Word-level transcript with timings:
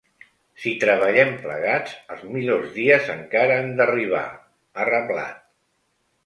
Si 0.61 0.69
treballem 0.83 1.33
plegats, 1.43 1.93
els 2.15 2.23
millors 2.37 2.71
dies 2.79 3.11
encara 3.17 3.59
han 3.65 3.71
d’arribar, 3.81 4.23
ha 4.81 4.89
reblat. 4.91 5.39